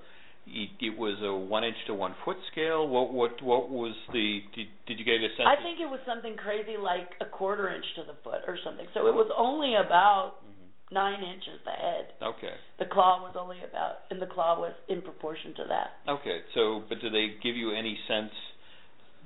[0.46, 2.88] It, it was a one inch to one foot scale.
[2.88, 4.40] What what what was the?
[4.56, 5.44] Did, did you get a sense?
[5.44, 8.86] I think it was something crazy like a quarter inch to the foot or something.
[8.94, 10.72] So it was only about Mhm.
[10.90, 12.14] nine inches the head.
[12.22, 12.54] Okay.
[12.78, 15.90] The claw was only about, and the claw was in proportion to that.
[16.08, 16.40] Okay.
[16.54, 18.32] So, but did they give you any sense?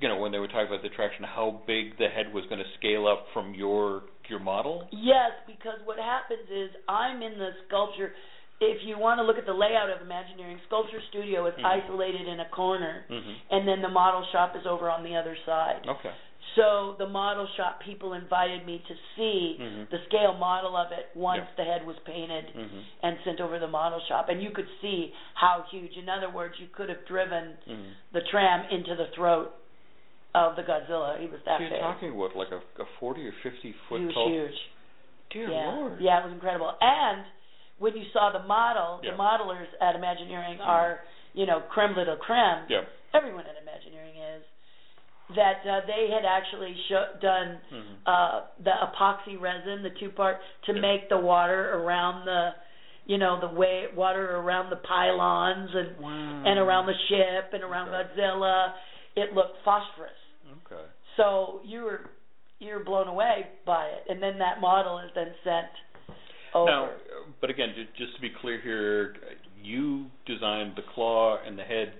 [0.01, 2.59] You know, when they were talking about the traction, how big the head was going
[2.59, 4.87] to scale up from your your model?
[4.91, 8.11] Yes, because what happens is I'm in the sculpture.
[8.63, 11.65] If you want to look at the layout of Imagineering, Sculpture Studio is Mhm.
[11.65, 13.35] isolated in a corner, Mhm.
[13.51, 15.85] and then the model shop is over on the other side.
[15.87, 16.11] Okay.
[16.55, 19.89] So the model shop people invited me to see Mhm.
[19.89, 21.55] the scale model of it once Yeah.
[21.57, 22.83] the head was painted Mhm.
[23.01, 25.97] and sent over to the model shop, and you could see how huge.
[25.97, 27.93] In other words, you could have driven Mhm.
[28.11, 29.53] the tram into the throat
[30.35, 31.17] of the Godzilla.
[31.19, 31.81] He was that So you're big.
[31.81, 34.27] talking what, like a, a forty or fifty foot he was tall?
[34.29, 34.69] huge.
[35.31, 35.99] Dear yeah, Lord.
[35.99, 36.75] yeah, it was incredible.
[36.81, 37.25] And
[37.79, 39.11] when you saw the model, Yeah.
[39.11, 40.67] the modelers at Imagineering Mhm.
[40.67, 42.65] are, you know, creme de la creme.
[42.69, 42.85] Yeah.
[43.13, 44.43] Everyone at Imagineering is.
[45.35, 47.95] That uh, they had actually sho- done Mhm.
[48.05, 50.81] uh, the epoxy resin, the two part, to Yeah.
[50.81, 52.53] make the water around the,
[53.05, 56.09] you know, the way water around the pylons and Wow.
[56.45, 58.03] and around the ship and around Okay.
[58.21, 58.73] Godzilla.
[59.15, 60.11] It looked phosphorus.
[60.65, 60.83] Okay.
[61.15, 62.01] So you were
[62.59, 65.67] you're blown away by it, and then that model is then sent
[66.53, 66.69] over.
[66.69, 66.89] Now,
[67.41, 69.15] but again, just to be clear here,
[69.61, 71.93] you designed the claw and the head.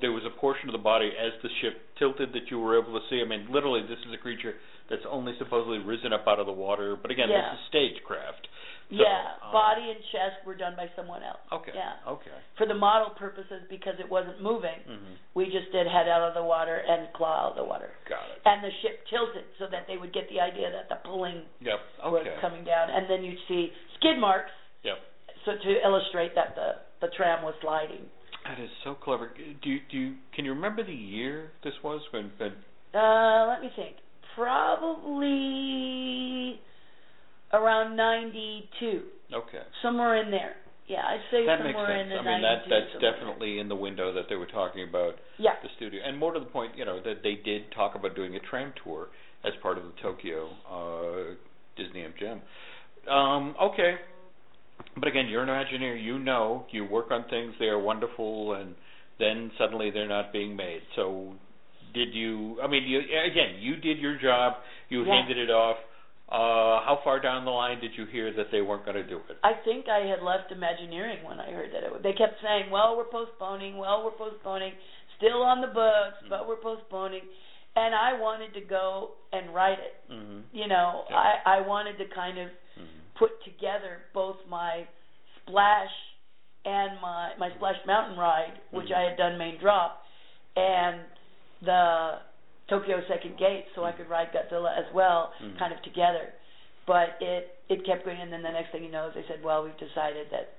[0.00, 2.98] There was a portion of the body as the ship tilted that you were able
[2.98, 3.22] to see.
[3.24, 4.54] I mean, literally, this is a creature
[4.90, 6.96] that's only supposedly risen up out of the water.
[7.00, 7.50] But again, Yeah.
[7.52, 8.47] this is stagecraft.
[8.90, 11.40] So, yeah, um, body and chest were done by someone else.
[11.52, 11.72] Okay.
[11.76, 12.00] Yeah.
[12.08, 12.32] Okay.
[12.56, 16.34] For the model purposes, because it wasn't moving, hmm we just did head out of
[16.34, 17.90] the water and claw out of the water.
[18.08, 18.42] Got it.
[18.44, 21.78] And the ship tilted so that they would get the idea that the pulling Yep.
[22.10, 23.70] was coming down, and then you'd see
[24.00, 24.50] skid marks,
[24.82, 24.96] Yep.
[25.44, 28.00] so to illustrate that the the tram was sliding.
[28.44, 29.30] That is so clever.
[29.62, 32.32] Do you, do you, can you remember the year this was when?
[32.38, 32.52] when
[32.94, 33.96] Uh, let me think.
[34.34, 36.58] Probably
[37.52, 39.02] around '92,
[39.34, 39.62] okay.
[39.82, 40.56] somewhere in there.
[40.86, 42.02] Yeah, I'd say That makes somewhere sense.
[42.04, 43.12] in the I mean, that 92, that's somewhere.
[43.12, 45.52] definitely in the window that they were talking about Yeah.
[45.62, 48.36] the studio, and more to the point, you know, that they did talk about doing
[48.36, 49.08] a tram tour
[49.44, 51.34] as part of the Tokyo uh,
[51.76, 52.40] Disney MGM.
[53.10, 53.96] Um, okay,
[54.96, 56.02] but again, you're an Imagineer.
[56.02, 58.74] You know, you work on things; they are wonderful, and
[59.18, 60.80] then suddenly they're not being made.
[60.96, 61.34] So,
[61.94, 62.60] did you?
[62.62, 64.54] I mean, you again, you did your job.
[64.88, 65.14] You Yeah.
[65.14, 65.76] handed it off.
[66.30, 69.16] Uh, how far down the line did you hear that they weren't going to do
[69.30, 69.38] it?
[69.42, 72.02] I think I had left Imagineering when I heard that it.
[72.02, 73.78] They kept saying, "Well, we're postponing.
[73.78, 74.72] Well, we're postponing.
[75.16, 77.22] Still on the books, but we're postponing."
[77.76, 80.12] And I wanted to go and write it.
[80.12, 80.40] Mm-hmm.
[80.52, 81.16] You know, Yeah.
[81.16, 83.18] I I wanted to kind of Mm-hmm.
[83.18, 84.86] put together both my
[85.40, 85.90] splash
[86.64, 88.96] and my my splash mountain ride, which Mhm.
[88.96, 90.04] I had done main drop,
[90.56, 91.00] and
[91.62, 92.20] the
[92.68, 95.58] Tokyo Second Gate, so I could ride Godzilla as well, Mhm.
[95.58, 96.32] kind of together.
[96.86, 99.62] But it it kept going, and then the next thing you know, they said, well,
[99.62, 100.54] we've decided that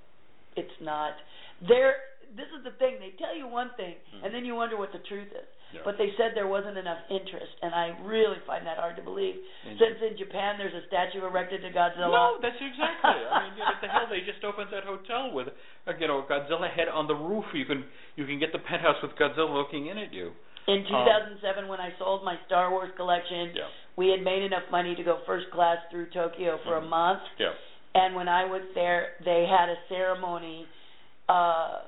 [0.55, 1.13] it's not.
[1.61, 1.95] There,
[2.35, 2.99] this is the thing.
[2.99, 4.25] They tell you one thing, Mhm.
[4.25, 5.47] and then you wonder what the truth is.
[5.71, 5.81] Yeah.
[5.85, 9.37] But they said there wasn't enough interest, and I really find that hard to believe.
[9.65, 12.11] In Since in Japan there's a statue erected to Godzilla.
[12.11, 13.25] No, that's exactly.
[13.25, 14.07] I mean, you know, what the hell?
[14.07, 15.49] They just opened that hotel with,
[15.87, 17.45] uh, you know, Godzilla head on the roof.
[17.53, 20.35] You can you can get the penthouse with Godzilla looking in at you.
[20.69, 23.65] In 2007, when I sold my Star Wars collection, Yeah.
[23.95, 26.89] we had made enough money to go first class through Tokyo for a Mhm.
[26.89, 27.23] month.
[27.37, 27.53] Yeah.
[27.95, 30.67] And when I was there, they had a ceremony,
[31.27, 31.79] uh,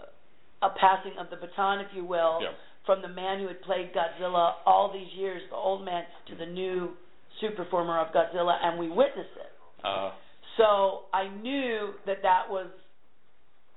[0.64, 2.54] a passing of the baton, if you will, Yeah.
[2.86, 6.48] from the man who had played Godzilla all these years, the old man, to the
[6.48, 6.98] new
[7.40, 9.54] super former of Godzilla, and we witnessed it.
[9.84, 10.12] Uh,
[10.58, 12.68] So I knew that that was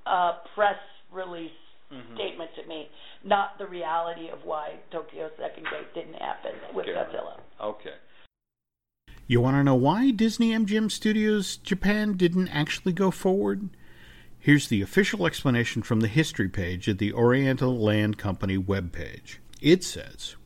[0.06, 0.80] a press
[1.12, 1.52] release
[1.92, 2.14] mhm.
[2.14, 2.88] statement to me,
[3.24, 6.94] not the reality of why Tokyo Second Gate didn't happen with Okay.
[6.94, 7.40] Godzilla.
[7.60, 7.94] Okay.
[9.26, 13.70] You want to know why Disney MGM Studios Japan didn't actually go forward?
[14.38, 19.36] Here's the official explanation from the history page at the Oriental Land Company webpage.
[19.62, 20.36] It says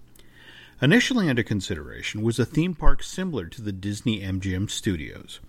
[0.81, 5.41] Initially under consideration was a theme park similar to the Disney MGM Studios.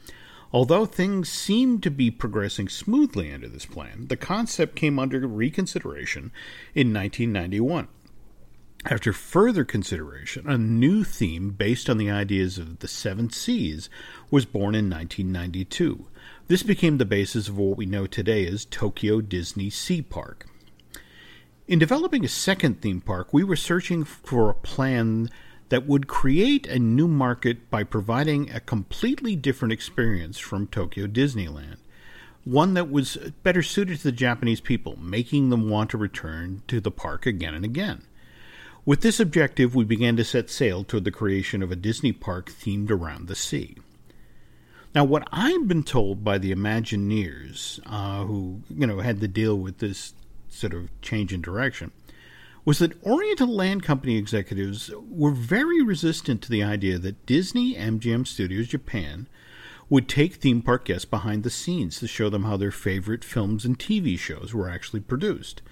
[0.52, 6.32] Although things seemed to be progressing smoothly under this plan, the concept came under reconsideration
[6.74, 7.88] in 1991.
[8.86, 13.90] After further consideration, a new theme based on the ideas of the Seven Seas
[14.32, 16.06] was born in 1992.
[16.48, 20.48] This became the basis of what we know today as Tokyo Disney Sea Park.
[21.68, 25.30] In developing a second theme park, we were searching for a plan
[25.70, 31.78] that would create a new market by providing a completely different experience from Tokyo Disneyland.
[32.44, 36.80] One that was better suited to the Japanese people, making them want to return to
[36.80, 38.04] the park again and again.
[38.86, 42.50] With this objective, we began to set sail toward the creation of a Disney park
[42.50, 43.78] themed around the sea.
[44.96, 49.56] Now, what I've been told by the Imagineers, uh, who you know had to deal
[49.56, 50.14] with this
[50.50, 51.92] sort of change in direction,
[52.70, 58.28] was that Oriental Land Company executives were very resistant to the idea that Disney MGM
[58.28, 59.28] Studios Japan
[59.90, 63.66] would take theme park guests behind the scenes to show them how their favorite films
[63.66, 65.64] and TV shows were actually produced.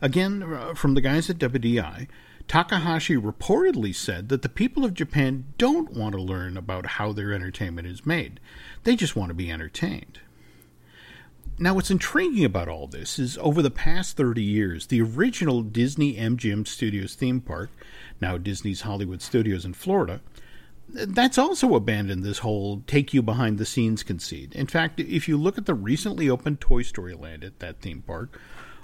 [0.00, 2.06] Again, uh, from the guys at WDI,
[2.46, 7.32] Takahashi reportedly said that the people of Japan don't want to learn about how their
[7.32, 8.38] entertainment is made.
[8.84, 10.20] They just want to be entertained.
[11.56, 16.16] Now, what's intriguing about all this is over the past 30 years, the original Disney
[16.16, 17.70] MGM Studios theme park,
[18.20, 20.20] now Disney's Hollywood Studios in Florida,
[20.88, 24.52] that's also abandoned this whole take you behind the scenes conceit.
[24.54, 28.02] In fact, if you look at the recently opened Toy Story Land at that theme
[28.02, 28.40] park,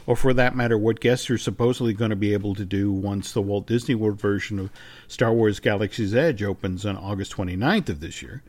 [0.07, 3.33] or for that matter, what guests are supposedly going to be able to do once
[3.33, 4.71] the Walt Disney World version of
[5.09, 8.43] Star Wars Galaxy's Edge opens on August 29th of this year,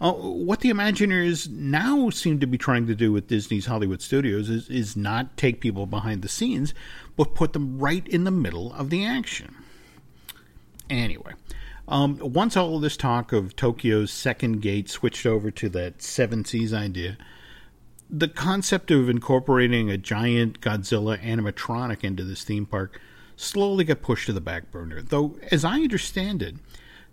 [0.00, 4.50] uh, what the Imagineers now seem to be trying to do with Disney's Hollywood Studios
[4.50, 6.74] is, is not take people behind the scenes,
[7.16, 9.54] but put them right in the middle of the action.
[10.90, 11.32] Anyway,
[11.88, 16.74] Um, once all this talk of Tokyo's second gate switched over to that seven seas
[16.74, 17.16] idea,
[18.10, 23.00] the concept of incorporating a giant Godzilla animatronic into this theme park
[23.36, 25.00] slowly got pushed to the back burner.
[25.00, 26.56] Though, as I understand it,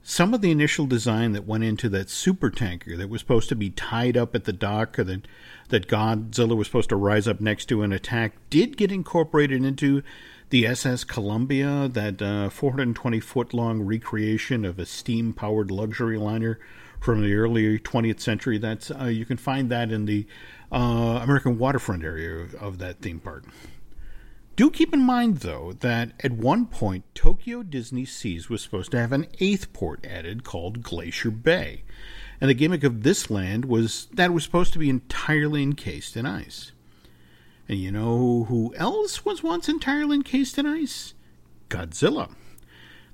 [0.04, 3.56] some of the initial design that went into that super tanker that was supposed to
[3.56, 5.28] be tied up at the dock or that,
[5.70, 10.04] that Godzilla was supposed to rise up next to and attack did get incorporated into
[10.50, 16.60] the SS Columbia, that uh, 420 foot long recreation of a steam powered luxury liner
[17.00, 18.60] from the early 20th century.
[18.60, 20.28] That's uh, you can find that in the
[20.72, 23.46] uh, American waterfront area of, of that theme park.
[24.56, 29.00] Do keep in mind, though, that at one point Tokyo Disney Seas was supposed to
[29.00, 31.84] have an eighth port added called Glacier Bay.
[32.40, 36.16] And the gimmick of this land was that it was supposed to be entirely encased
[36.16, 36.72] in ice.
[37.68, 41.16] And you know who else was once entirely encased in ice?
[41.70, 42.36] Godzilla.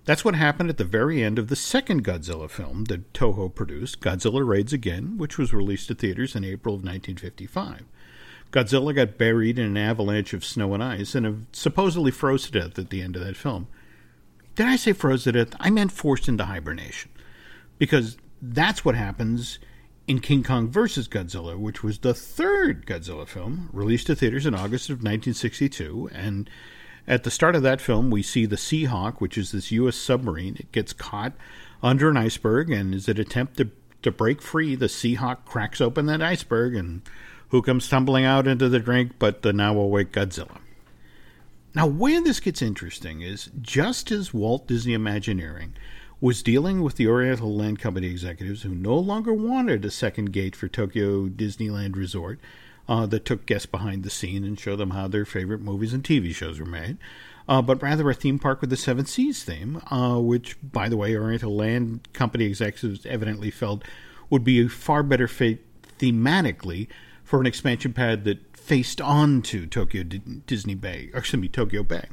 [0.04, 4.02] That's what happened at the very end of the second Godzilla film that Toho produced,
[4.02, 7.86] Godzilla Raids Again, which was released to theaters in April of 1955.
[8.52, 12.80] Godzilla got buried in an avalanche of snow and ice and supposedly froze to death
[12.80, 13.68] at the end of that film.
[14.56, 15.56] Did I say froze to death?
[15.60, 17.12] I meant forced into hibernation.
[17.78, 19.60] Because that's what happens
[20.08, 21.08] in King Kong vs.
[21.08, 26.10] Godzilla, which was the third Godzilla film, released to theaters in August of 1962.
[26.14, 26.50] And
[27.08, 29.96] at the start of that film, we see the Seahawk, which is this U.S.
[29.96, 30.58] submarine.
[30.60, 31.34] It gets caught
[31.84, 33.70] under an iceberg, and as it attempts to,
[34.02, 37.04] to break free, the Seahawk cracks open that iceberg and
[37.50, 40.58] who comes tumbling out into the drink but the now awake Godzilla.
[41.76, 45.74] Now, where this gets interesting is just as Walt Disney Imagineering
[46.20, 50.56] was dealing with the Oriental Land Company executives who no longer wanted a second gate
[50.56, 52.40] for Tokyo Disneyland Resort
[52.90, 56.04] uh, that took guests behind the scene and showed them how their favorite movies and
[56.04, 56.98] TV shows were made,
[57.48, 60.98] uh, but rather a theme park with the Seven Seas theme, uh, which, by the
[60.98, 63.84] way, Oriental Land Company executives evidently felt
[64.30, 65.64] would be a far better fit
[66.00, 66.88] thematically
[67.30, 72.06] for an expansion pad that faced onto Tokyo D- Disney Bay, excuse me, Tokyo Bay.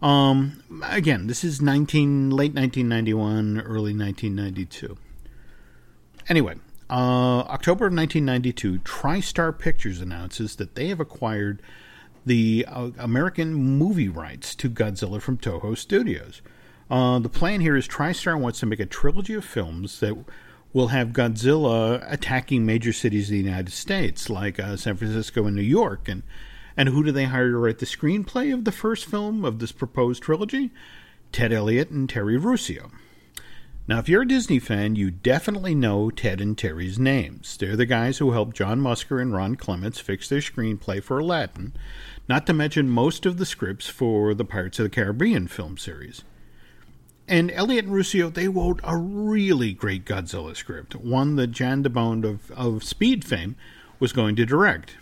[0.00, 4.96] Um, again, this is 19 late 1991, early 1992.
[6.30, 6.54] Anyway,
[6.88, 11.60] uh, October of 1992, TriStar Pictures announces that they have acquired
[12.24, 16.40] the uh, American movie rights to Godzilla from Toho Studios.
[16.90, 20.16] Uh, the plan here is TriStar wants to make a trilogy of films that
[20.72, 25.56] will have Godzilla attacking major cities of the United States, like uh, San Francisco and
[25.56, 26.08] New York.
[26.08, 26.22] And,
[26.76, 29.72] and who do they hire to write the screenplay of the first film of this
[29.72, 30.70] proposed trilogy?
[31.32, 32.90] Ted Elliott and Terry Rossio.
[33.88, 37.56] Now, if you're a Disney fan, you definitely know Ted and Terry's names.
[37.56, 41.72] They're the guys who helped John Musker and Ron Clements fix their screenplay for Aladdin,
[42.28, 46.22] not to mention most of the scripts for the Pirates of the Caribbean film series.
[47.30, 51.88] And Elliott and Rossio, they wrote a really great Godzilla script, one that Jan de
[51.88, 53.54] Bont, of Speed fame
[54.00, 54.96] was going to direct.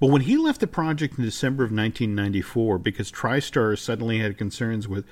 [0.00, 4.88] But when he left the project in December of 1994 because TriStar suddenly had concerns
[4.88, 5.04] with,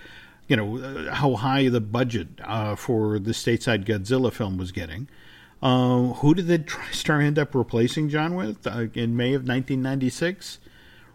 [0.48, 5.08] you know, uh, how high the budget uh, for the stateside Godzilla film was getting,
[5.62, 10.58] uh, who did the TriStar end up replacing John with uh, in May of 1996?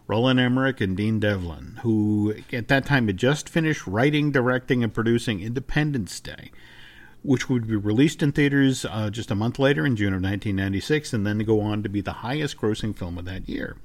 [0.06, 4.92] Roland Emmerich and Dean Devlin, who at that time had just finished writing, directing, and
[4.92, 6.50] producing Independence Day,
[7.22, 11.12] which would be released in theaters uh, just a month later in June of 1996
[11.12, 13.76] and then go on to be the highest grossing film of that year.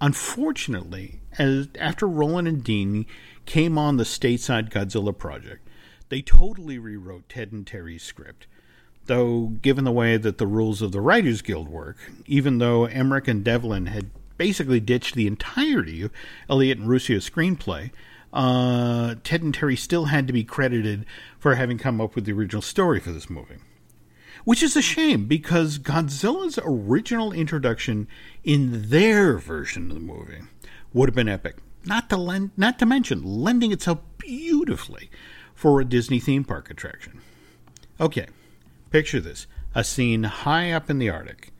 [0.00, 3.06] Unfortunately, as after Roland and Dean
[3.46, 5.66] came on the stateside Godzilla project,
[6.10, 8.46] they totally rewrote Ted and Terry's script.
[9.06, 13.28] Though, given the way that the rules of the Writers Guild work, even though Emmerich
[13.28, 16.12] and Devlin had basically ditched the entirety of
[16.48, 17.90] Elliott and Rossio's screenplay.
[18.32, 21.06] Uh, Ted and Terry still had to be credited
[21.38, 23.56] for having come up with the original story for this movie.
[24.44, 28.06] Which is a shame because Godzilla's original introduction
[28.44, 30.42] in their version of the movie
[30.92, 31.56] would have been epic.
[31.84, 35.10] Not to lend, not to mention lending itself beautifully
[35.54, 37.20] for a Disney theme park attraction.
[38.00, 38.26] Okay,
[38.90, 41.52] picture this: a scene high up in the Arctic.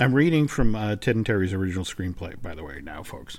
[0.00, 3.38] I'm reading from uh, Ted and Terry's original screenplay, by the way, now, folks.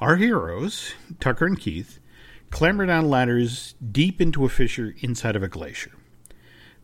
[0.00, 1.98] Our heroes, Tucker and Keith,
[2.48, 5.92] clamber down ladders deep into a fissure inside of a glacier.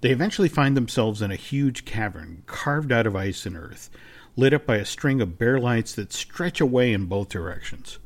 [0.03, 3.89] They eventually find themselves in a huge cavern carved out of ice and earth,
[4.37, 7.99] lit up by a string of bare lights that stretch away in both directions.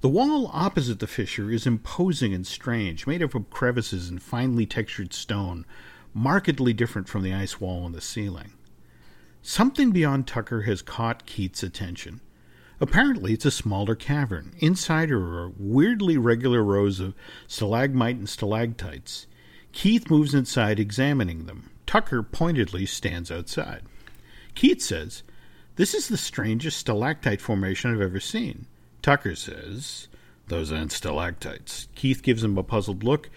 [0.00, 4.66] The wall opposite the fissure is imposing and strange, made up of crevices and finely
[4.66, 5.66] textured stone,
[6.12, 8.54] markedly different from the ice wall on the ceiling.
[9.42, 12.20] Something beyond Tucker has caught Keith's attention.
[12.80, 14.52] Apparently, it's a smaller cavern.
[14.58, 17.14] Inside are weirdly regular rows of
[17.48, 19.26] stalagmite and stalactites.
[19.72, 21.70] Keith moves inside, examining them.
[21.86, 23.82] Tucker pointedly stands outside.
[24.54, 25.22] Keith says,
[25.76, 28.66] This is the strangest stalactite formation I've ever seen.
[29.00, 30.08] Tucker says,
[30.46, 31.88] Those aren't stalactites.
[31.94, 33.28] Keith gives him a puzzled look,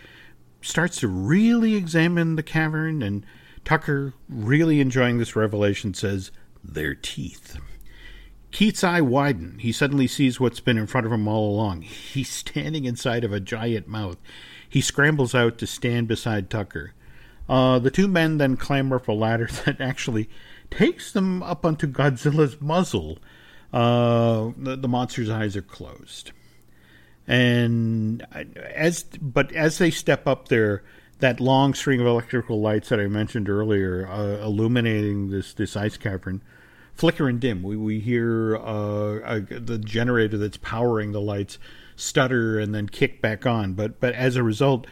[0.61, 3.25] starts to really examine the cavern, and
[3.65, 6.31] Tucker, really enjoying this revelation, says,
[6.63, 7.57] They're teeth.
[8.51, 9.59] Keith's eye widen.
[9.59, 11.81] He suddenly sees what's been in front of him all along.
[11.81, 14.17] He's standing inside of a giant mouth.
[14.69, 16.93] He scrambles out to stand beside Tucker.
[17.49, 20.29] Uh, the two men then clamber up a ladder that actually
[20.71, 23.19] takes them up onto Godzilla's muzzle.
[23.73, 26.31] Uh, the, the monster's eyes are closed,
[27.27, 28.25] and
[28.73, 30.83] as but as they step up there,
[31.19, 35.97] that long string of electrical lights that I mentioned earlier, uh, illuminating this this ice
[35.97, 36.41] cavern,
[36.93, 37.63] flicker and dim.
[37.63, 41.57] We we hear uh, the generator that's powering the lights
[41.95, 43.73] stutter and then kick back on.
[43.73, 44.87] But but as a result,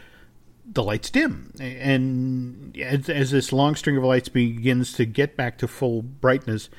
[0.64, 5.58] the lights dim, and as, as this long string of lights begins to get back
[5.58, 6.70] to full brightness,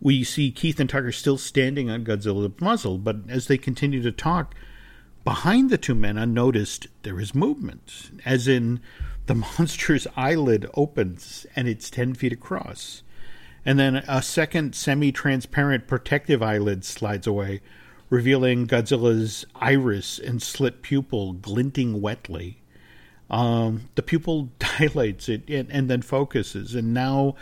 [0.00, 2.96] we see Keith and Tucker still standing on Godzilla's muzzle.
[2.96, 4.54] But as they continue to talk,
[5.28, 8.80] behind the two men, unnoticed, there is movement, as in
[9.26, 13.02] the monster's eyelid opens and it's ten feet across.
[13.62, 17.60] And then a second semi transparent protective eyelid slides away,
[18.08, 22.62] revealing Godzilla's iris and slit pupil glinting wetly.
[23.28, 24.48] Um, the pupil
[24.78, 27.34] dilates it and, and then focuses, and now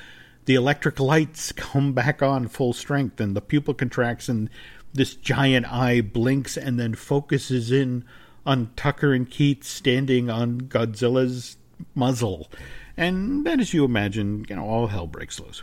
[0.47, 4.51] the electric lights come back on full strength, and the pupil contracts, and
[4.97, 8.05] this giant eye blinks and then focuses in
[8.45, 11.57] on Tucker and Keith standing on Godzilla's
[11.95, 12.51] muzzle.
[12.97, 15.63] And then, as you imagine, you know, all hell breaks loose.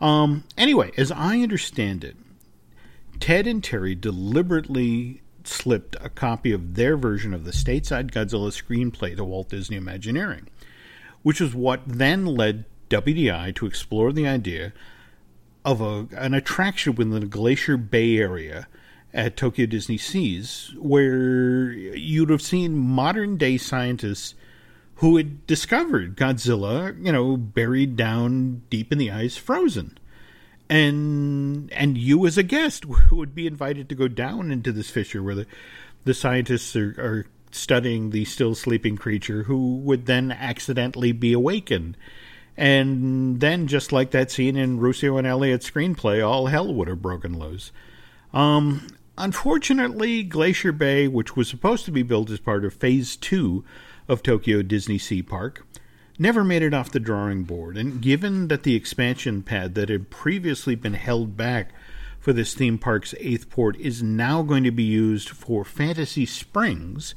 [0.00, 2.16] Um, anyway, as I understand it,
[3.18, 9.16] Ted and Terry deliberately slipped a copy of their version of the Stateside Godzilla screenplay
[9.16, 10.48] to Walt Disney Imagineering,
[11.22, 14.72] which is what then led WDI to explore the idea
[15.66, 18.68] of a, an attraction within the Glacier Bay area
[19.12, 24.36] at Tokyo Disney Seas, where you'd have seen modern day scientists
[24.96, 29.98] who had discovered Godzilla, you know, buried down deep in the ice, frozen.
[30.70, 35.22] And and you as a guest would be invited to go down into this fissure
[35.22, 35.46] where the
[36.04, 41.96] the scientists are, are studying the still sleeping creature who would then accidentally be awakened
[42.56, 47.02] and then just like that scene in Rossio and Elliott's screenplay all hell would have
[47.02, 47.72] broken loose
[48.32, 48.86] um,
[49.18, 53.64] unfortunately glacier bay which was supposed to be built as part of phase 2
[54.08, 55.66] of Tokyo Disney Sea Park
[56.18, 57.76] never made it off the drawing board.
[57.76, 61.72] And given that the expansion pad that had previously been held back
[62.18, 67.14] for this theme park's eighth port is now going to be used for Fantasy Springs,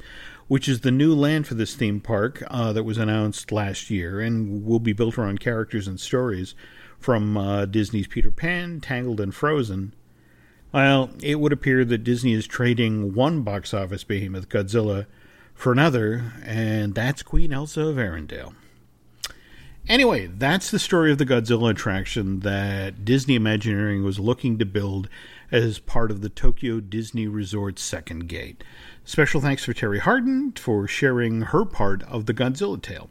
[0.50, 4.18] which is the new land for this theme park uh, that was announced last year
[4.20, 6.56] and will be built around characters and stories
[6.98, 9.94] from uh, Disney's Peter Pan, Tangled, and Frozen.
[10.72, 15.06] Well, it would appear that Disney is trading one box office behemoth, Godzilla,
[15.54, 18.54] for another, and that's Queen Elsa of Arendelle.
[19.88, 25.08] Anyway, that's the story of the Godzilla attraction that Disney Imagineering was looking to build
[25.52, 28.62] as part of the Tokyo Disney Resort's second gate.
[29.10, 33.10] Special thanks for Terri Hardin for sharing her part of the Godzilla tale.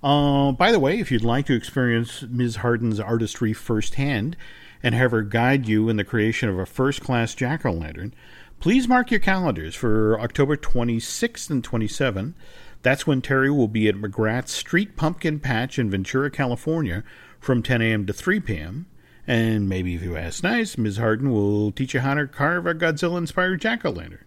[0.00, 2.58] Uh, by the way, if you'd like to experience Ms.
[2.58, 4.36] Hardin's artistry firsthand
[4.80, 8.14] and have her guide you in the creation of a first class jack o' lantern,
[8.60, 12.34] please mark your calendars for October 26th and 27th
[12.82, 17.02] that's when Terry will be at McGrath's Street Pumpkin Patch in Ventura, California
[17.40, 18.06] from 10 a.m.
[18.06, 18.86] to 3 p.m.
[19.26, 20.98] And maybe if you ask nice, Ms.
[20.98, 24.20] Harden will teach you how to carve a Godzilla inspired jack o' lantern.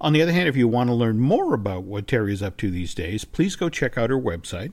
[0.00, 2.56] On the other hand, if you want to learn more about what Terri is up
[2.58, 4.72] to these days, please go check out her website,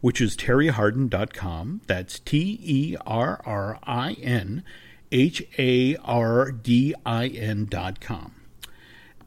[0.00, 1.82] which is terrihardin.com.
[1.86, 4.64] That's T E R R I N
[5.12, 8.34] H A R D I N.com.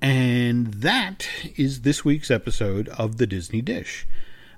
[0.02, 4.06] And that is this week's episode of The Disney Dish.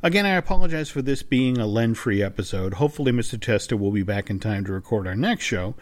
[0.02, 2.76] Again, I apologize for this being a Len free episode.
[2.76, 3.40] Hopefully, Mr.
[3.40, 5.76] Testa will be back in time to record our next show,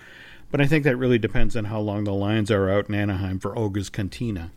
[0.52, 3.40] but I think that really depends on how long the lines are out in Anaheim
[3.40, 4.52] for Oga's Cantina.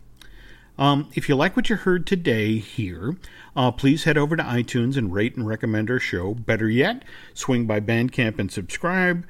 [0.77, 3.17] Um, if you like what you heard today here,
[3.55, 6.33] uh, please head over to iTunes and rate and recommend our show.
[6.33, 7.03] Better yet,
[7.33, 9.25] swing by Bandcamp and subscribe.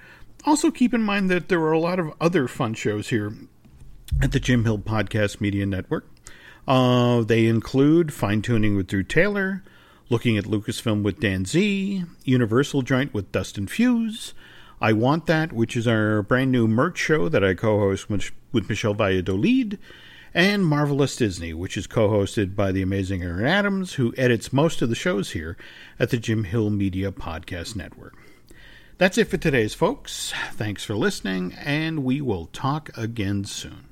[0.46, 3.34] Also, keep in mind that there are a lot of other fun shows here
[4.22, 6.10] at the Jim Hill Podcast Media Network.
[6.68, 9.64] Uh, they include Fine Tuning with Drew Taylor,
[10.10, 14.34] Looking at Lucasfilm with Dan Z, Universal Joint with Dustin Fuse,
[14.82, 18.30] I Want That, which is our brand new merch show that I co host with,
[18.52, 19.80] with Michelle Valladolid,
[20.34, 24.82] and Marvelous Disney, which is co hosted by the amazing Aaron Adams, who edits most
[24.82, 25.58] of the shows here
[26.00, 28.16] at the Jim Hill Media Podcast Network.
[28.98, 30.34] That's it for today's folks.
[30.54, 33.91] Thanks for listening, and we will talk again soon.